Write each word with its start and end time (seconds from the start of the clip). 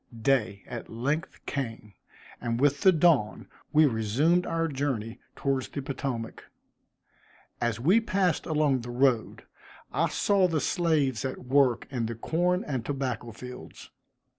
Day 0.23 0.63
at 0.65 0.89
length 0.89 1.45
came, 1.45 1.93
and 2.41 2.59
with 2.59 2.81
the 2.81 2.91
dawn, 2.91 3.47
we 3.71 3.85
resumed 3.85 4.47
our 4.47 4.67
journey 4.67 5.19
towards 5.35 5.67
the 5.67 5.79
Potomac. 5.83 6.45
As 7.61 7.79
we 7.79 7.99
passed 8.01 8.47
along 8.47 8.81
the 8.81 8.89
road, 8.89 9.43
I 9.93 10.09
saw 10.09 10.47
the 10.47 10.59
slaves 10.59 11.23
at 11.23 11.45
work 11.45 11.85
in 11.91 12.07
the 12.07 12.15
corn 12.15 12.63
and 12.63 12.83
tobacco 12.83 13.31
fields. 13.31 13.91